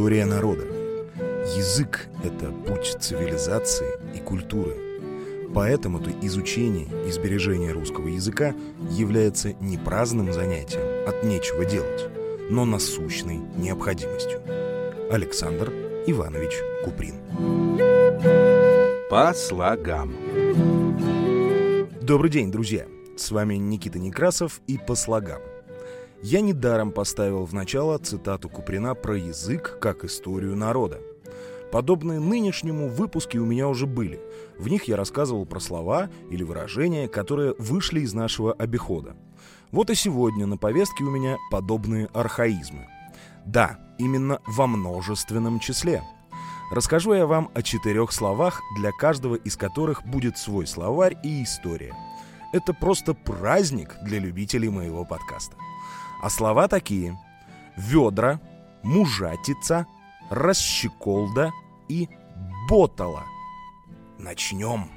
[0.00, 0.64] История народа.
[1.58, 4.74] Язык– это путь цивилизации и культуры.
[5.54, 8.54] Поэтому-то изучение и сбережение русского языка
[8.92, 12.08] является не праздным занятием от нечего делать,
[12.48, 14.40] но насущной необходимостью.
[15.12, 15.70] Александр
[16.06, 17.16] Иванович Куприн.
[19.10, 20.14] По слогам.
[22.00, 22.86] Добрый день, друзья!
[23.18, 25.42] С вами Никита Некрасов и по слогам.
[26.22, 31.00] Я недаром поставил в начало цитату Куприна про язык как историю народа.
[31.72, 34.20] Подобные нынешнему выпуски у меня уже были.
[34.58, 39.16] В них я рассказывал про слова или выражения, которые вышли из нашего обихода.
[39.70, 42.86] Вот и сегодня на повестке у меня подобные архаизмы.
[43.46, 46.02] Да, именно во множественном числе.
[46.70, 51.94] Расскажу я вам о четырех словах, для каждого из которых будет свой словарь и история–
[52.52, 55.56] это просто праздник для любителей моего подкаста.
[56.22, 57.18] А слова такие.
[57.76, 58.40] Ведра,
[58.82, 59.86] мужатица,
[60.30, 61.50] расщеколда
[61.88, 62.08] и
[62.68, 63.24] ботала.
[64.18, 64.90] Начнем.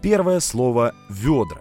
[0.00, 1.60] Первое слово «ведра».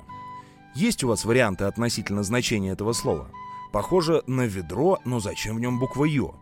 [0.76, 3.30] Есть у вас варианты относительно значения этого слова?
[3.74, 6.36] Похоже на ведро, но зачем в нем буква «ё»?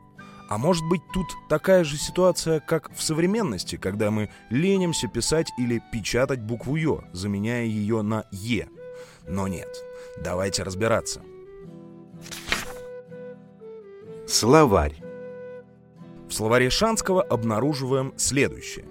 [0.49, 5.81] А может быть тут такая же ситуация, как в современности, когда мы ленимся писать или
[5.91, 8.67] печатать букву «ё», заменяя ее на «е».
[9.27, 9.83] Но нет,
[10.23, 11.21] давайте разбираться.
[14.25, 14.95] Словарь.
[16.27, 18.85] В словаре Шанского обнаруживаем следующее.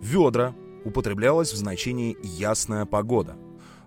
[0.00, 3.36] Ведра употреблялось в значении «ясная погода».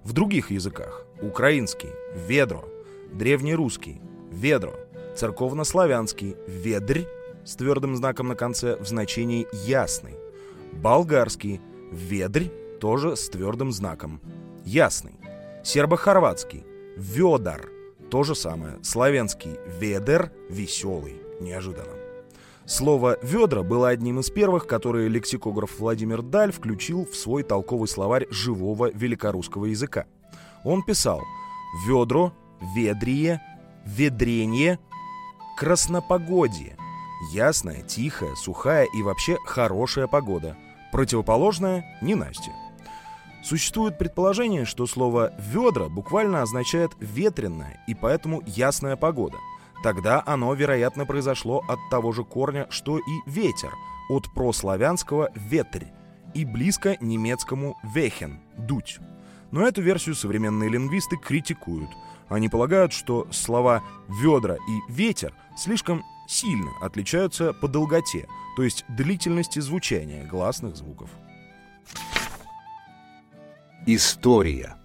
[0.04, 1.90] В других языках– украинский–
[2.28, 2.66] ведро,
[3.14, 4.74] древнерусский– ведро–
[5.16, 7.06] церковнославянский «ведрь»
[7.46, 10.16] с твердым знаком на конце в значении «ясный»,
[10.74, 14.20] болгарский «ведрь» тоже с твердым знаком
[14.66, 15.21] «ясный»,
[15.64, 16.66] сербо-хорватский
[16.98, 17.70] «ведар»
[18.12, 21.94] то же самое, славянский «ведер»— «веселый», неожиданно.
[22.66, 28.28] Слово «ведра» было одним из первых, которые лексикограф Владимир Даль включил в свой толковый словарь
[28.30, 30.06] живого великорусского языка.
[30.66, 31.22] Он писал
[31.88, 32.34] «ведро»,
[32.76, 33.42] «ведрие»,
[33.86, 34.78] «ведрение»,
[35.58, 36.76] краснопогодье.
[37.32, 40.58] Ясная, тихая, сухая и вообще хорошая погода.
[40.92, 42.52] Противоположная– ненастье.
[43.44, 49.38] Существует предположение, что слово «ведра» буквально означает «ветреная» и поэтому «ясная погода».
[49.84, 53.72] Тогда оно, вероятно, произошло от того же корня, что и «ветер»,
[54.10, 55.86] от прославянского «ветрь»
[56.34, 59.00] и близко немецкому «вехен»— «дуть».
[59.50, 61.90] Но эту версию современные лингвисты критикуют–
[62.32, 68.26] они полагают, что слова «ведра» и «ветер» слишком сильно отличаются по долготе,
[68.56, 71.10] то есть длительности звучания гласных звуков.
[73.88, 74.76] История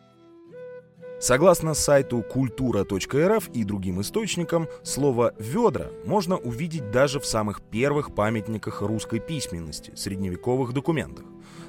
[1.21, 8.83] Согласно сайту культура.рф и другим источникам, слово «ведра» можно увидеть даже в самых первых памятниках
[8.83, 11.25] русской письменности, средневековых документах.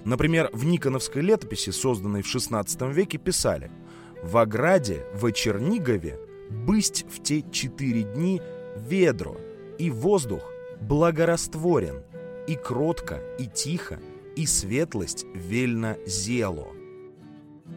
[0.05, 3.71] Например, в Никоновской летописи, созданной в XVI веке, писали–
[4.23, 8.41] в ограде в Чернигове бысть в те четыре дни
[8.75, 9.38] ведро,
[9.77, 10.41] и воздух
[10.81, 12.03] благорастворен,
[12.47, 13.99] и кротко, и тихо,
[14.35, 16.67] и светлость вельно зело.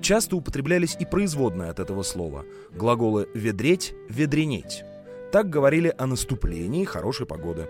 [0.00, 2.44] Часто употреблялись и производные от этого слова.
[2.72, 4.84] Глаголы «ведреть», «ведренеть».
[5.32, 7.68] Так говорили о наступлении хорошей погоды.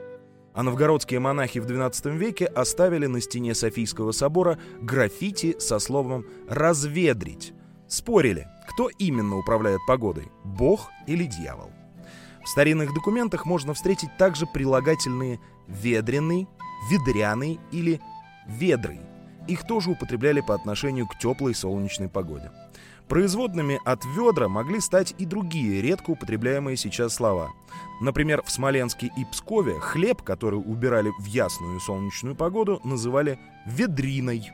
[0.55, 7.53] А новгородские монахи в XII веке оставили на стене Софийского собора граффити со словом «разведрить».
[7.87, 11.71] Спорили, кто именно управляет погодой– Бог или дьявол?
[12.45, 16.49] В старинных документах можно встретить также прилагательные «ведреный»,
[16.91, 18.01] «ведряный» или
[18.47, 19.01] «ведрый».
[19.51, 22.53] Их тоже употребляли по отношению к теплой солнечной погоде.
[23.09, 27.51] Производными от ведра могли стать и другие редко употребляемые сейчас слова.
[28.01, 34.53] Например, в Смоленске и Пскове хлеб, который убирали в ясную солнечную погоду, называли «ведриной».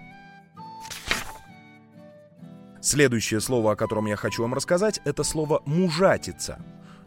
[2.81, 6.59] Следующее слово, о котором я хочу вам рассказать, это слово «мужатица».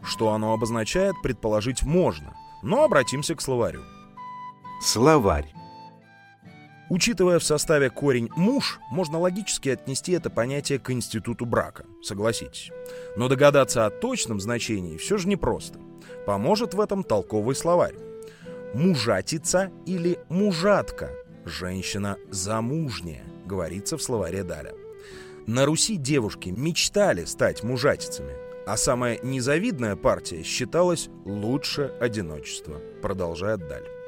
[0.04, 3.82] Что оно обозначает, предположить можно, но обратимся к словарю.
[4.80, 5.52] Словарь.
[6.90, 12.72] Учитывая в составе корень «муж», можно логически отнести это понятие к институту брака, согласитесь.
[13.16, 15.78] Но догадаться о точном значении все же непросто.
[16.26, 17.94] Поможет в этом толковый словарь.
[18.74, 21.10] Мужатица или мужатка–
[21.44, 24.72] женщина замужняя, говорится в словаре Даля.
[25.46, 28.34] На Руси девушки мечтали стать мужатицами,
[28.66, 33.99] а самая незавидная партия считалась лучше одиночества, продолжает Даль.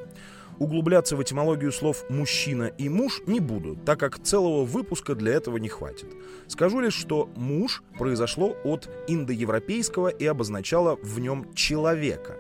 [0.63, 5.57] Углубляться в этимологию слов «мужчина» и «муж» не буду, так как целого выпуска для этого
[5.57, 6.07] не хватит.
[6.47, 12.37] Скажу лишь, что «муж» произошло от индоевропейского и обозначало в нем «человека».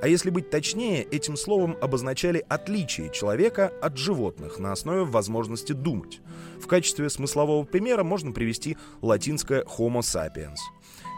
[0.00, 6.20] А если быть точнее, этим словом обозначали отличие человека от животных на основе возможности думать.
[6.58, 10.56] В качестве смыслового примера можно привести латинское «homo sapiens».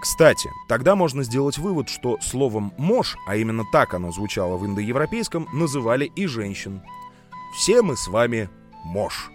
[0.00, 5.48] Кстати, тогда можно сделать вывод, что словом «мож», а именно так оно звучало в индоевропейском,
[5.52, 6.82] называли и женщин.
[7.56, 8.48] Все мы с вами
[8.84, 9.30] мож.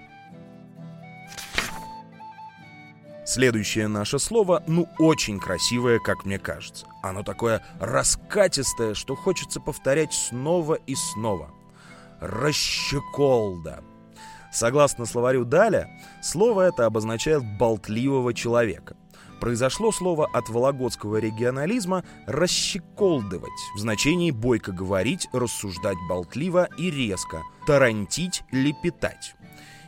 [3.25, 6.85] Следующее наше слово, ну, очень красивое, как мне кажется.
[7.01, 11.49] Оно такое раскатистое, что хочется повторять снова и снова.
[12.19, 13.83] Расщеколда.
[14.51, 15.89] Согласно словарю Даля,
[16.21, 18.95] слово это обозначает болтливого человека.
[19.43, 28.43] Произошло слово от вологодского регионализма «расщеколдывать» в значении бойко говорить, рассуждать болтливо и резко, тарантить,
[28.53, 29.35] лепетать.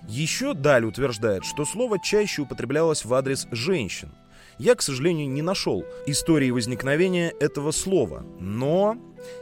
[0.10, 4.12] Еще Даль утверждает, что слово чаще употреблялось в адрес женщин.
[4.58, 8.98] Я, к сожалению, не нашел истории возникновения этого слова, но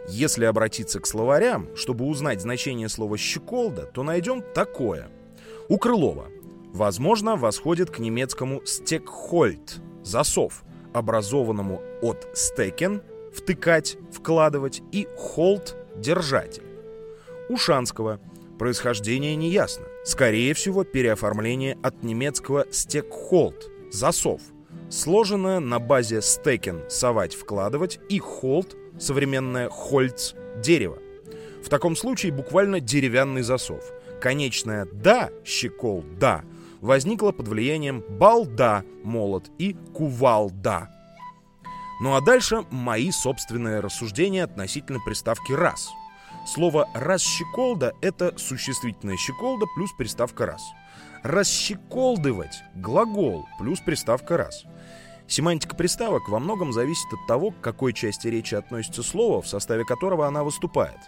[0.07, 5.09] если обратиться к словарям, чтобы узнать значение слова «щеколда», то найдем такое.
[5.69, 6.27] У Крылова,
[6.73, 13.01] возможно, восходит к немецкому «стекхольд»— засов, образованному от «стекен»—
[13.33, 16.63] втыкать, вкладывать и «холд»— держатель.
[17.49, 18.19] У Шанского—
[18.59, 19.85] Происхождение неясно.
[20.05, 24.41] Скорее всего, переоформление от немецкого «стекхолд»— «засов»,
[24.89, 30.33] сложенное на базе «стекен»— «совать», «вкладывать» и «холд»— современное «хольц»—
[30.63, 30.99] «дерево».
[31.63, 33.83] В таком случае буквально деревянный засов.
[34.21, 36.43] Конечное «да»— «щекол», «да»
[36.83, 40.89] возникло под влиянием «балда»— «молот» и «кувалда».
[42.01, 45.89] Ну а дальше мои собственные рассуждения относительно приставки «раз».
[46.45, 50.61] Слово «расщеколда»— это существительное «щеколда» плюс приставка «раз».
[51.23, 54.65] «Расщеколдывать»— глагол плюс приставка «раз».
[55.25, 59.85] Семантика приставок во многом зависит от того, к какой части речи относится слово, в составе
[59.85, 60.99] которого она выступает.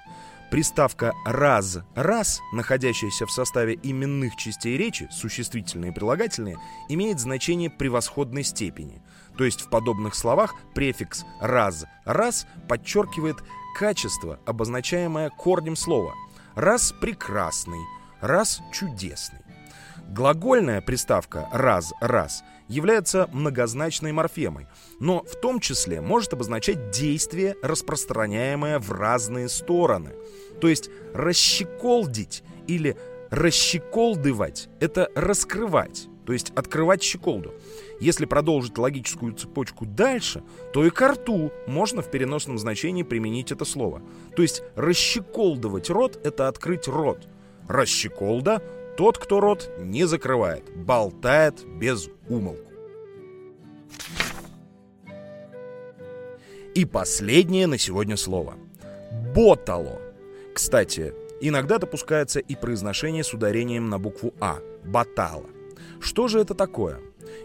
[0.52, 6.58] Приставка «раз» «раз», находящаяся в составе именных частей речи, существительные и прилагательные,
[6.88, 9.02] имеет значение превосходной степени.
[9.38, 13.38] То есть в подобных словах префикс «раз» «раз» подчеркивает
[13.78, 16.14] качество, обозначаемое корнем слова.
[16.56, 17.82] Раз прекрасный,
[18.22, 19.45] раз чудесный.
[20.10, 24.68] Глагольная приставка «раз», «раз» является многозначной морфемой,
[25.00, 30.13] но в том числе может обозначать действие, распространяемое в разные стороны.
[30.62, 32.98] То есть расщеколдить или
[33.30, 37.54] расщеколдывать— это раскрывать, то есть открывать щеколду.
[38.00, 43.66] Если продолжить логическую цепочку дальше, то и к рту можно в переносном значении применить это
[43.66, 44.01] слово.
[44.36, 47.28] То есть расщеколдывать рот— это открыть рот.
[47.68, 48.62] Расщеколда—
[48.98, 52.62] тот, кто рот не закрывает, болтает без умолку.
[56.74, 58.56] И последнее на сегодня слово.
[59.34, 60.02] Ботало.
[60.54, 64.60] Кстати, иногда допускается и произношение с ударением на букву А.
[64.84, 65.46] Батала.
[66.00, 67.00] Что же это такое?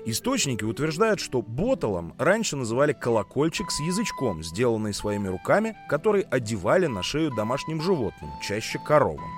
[0.04, 7.02] Источники утверждают, что боталом раньше называли колокольчик с язычком, сделанный своими руками, который одевали на
[7.02, 9.30] шею домашним животным, чаще коровам.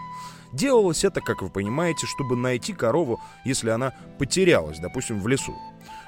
[0.53, 5.55] Делалось это, как вы понимаете, чтобы найти корову, если она потерялась, допустим, в лесу.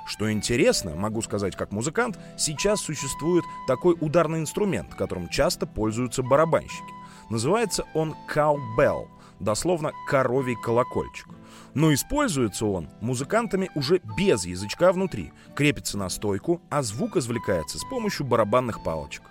[0.06, 6.92] Что интересно, могу сказать как музыкант, сейчас существует такой ударный инструмент, которым часто пользуются барабанщики.
[7.30, 9.08] Называется он cowbell,
[9.40, 11.28] дословно коровий колокольчик.
[11.72, 17.84] Но используется он музыкантами уже без язычка внутри, крепится на стойку, а звук извлекается с
[17.84, 19.22] помощью барабанных палочек.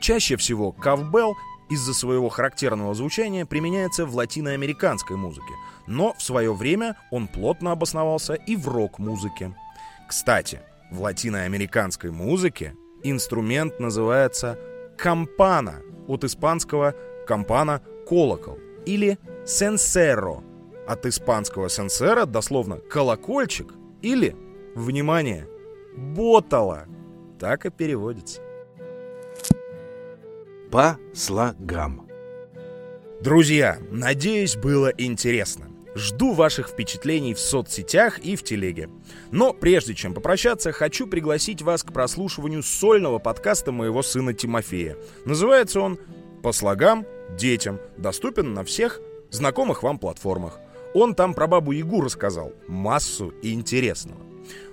[0.00, 1.36] Чаще всего кавбелл
[1.72, 5.54] из-за своего характерного звучания применяется в латиноамериканской музыке,
[5.86, 9.54] но в свое время он плотно обосновался и в рок-музыке.
[10.08, 10.60] Кстати,
[10.90, 14.58] в латиноамериканской музыке инструмент называется
[14.98, 15.76] кампана,
[16.08, 16.94] от испанского
[17.26, 20.42] кампана– колокол, или сенсеро,
[20.86, 24.36] от испанского сенсера дословно колокольчик или,
[24.74, 25.48] внимание,
[25.96, 26.86] ботала.
[27.38, 28.42] Так и переводится.
[30.72, 32.08] По слогам.
[33.20, 35.66] Друзья, надеюсь, было интересно.
[35.94, 38.88] Жду ваших впечатлений в соцсетях и в телеге.
[39.30, 44.96] Но прежде чем попрощаться, хочу пригласить вас к прослушиванию сольного подкаста моего сына Тимофея.
[45.26, 45.98] Называется он
[46.42, 47.04] «По слогам
[47.36, 47.78] детям».
[47.98, 48.98] Доступен на всех
[49.30, 50.58] знакомых вам платформах.
[50.94, 52.54] Он там про бабу Ягу рассказал.
[52.66, 54.31] Массу интересного.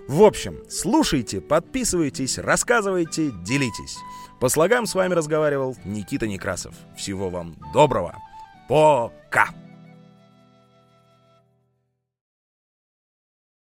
[0.09, 3.95] В общем, слушайте, подписывайтесь, рассказывайте, делитесь.
[4.39, 6.73] По слогам с вами разговаривал Никита Некрасов.
[6.97, 8.17] Всего вам доброго.
[8.67, 9.49] Пока!